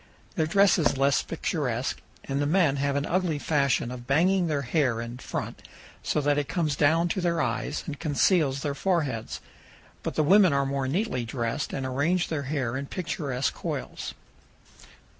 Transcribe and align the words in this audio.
Their 0.33 0.47
dress 0.47 0.79
is 0.79 0.97
less 0.97 1.21
picturesque, 1.21 2.01
and 2.23 2.41
the 2.41 2.47
men 2.47 2.77
have 2.77 2.95
an 2.95 3.05
ugly 3.05 3.37
fashion 3.37 3.91
of 3.91 4.07
banging 4.07 4.47
their 4.47 4.63
hair 4.63 4.99
in 4.99 5.19
front 5.19 5.61
so 6.01 6.19
that 6.21 6.39
it 6.39 6.49
comes 6.49 6.75
down 6.75 7.07
to 7.09 7.21
their 7.21 7.39
eyes 7.39 7.83
and 7.85 7.99
conceals 7.99 8.61
their 8.63 8.73
foreheads. 8.73 9.41
But 10.01 10.15
the 10.15 10.23
women 10.23 10.53
are 10.53 10.65
more 10.65 10.87
neatly 10.87 11.23
dressed 11.23 11.71
and 11.71 11.85
arrange 11.85 12.29
their 12.29 12.41
hair 12.49 12.75
in 12.77 12.87
picturesque 12.87 13.53
coils. 13.53 14.15